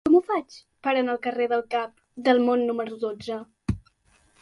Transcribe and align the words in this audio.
Com 0.07 0.13
ho 0.17 0.19
faig 0.29 0.55
per 0.87 0.93
anar 1.01 1.13
al 1.15 1.19
carrer 1.27 1.47
del 1.53 1.63
Cap 1.75 1.93
del 2.29 2.43
Món 2.49 2.67
número 2.73 3.01
dotze? 3.09 3.41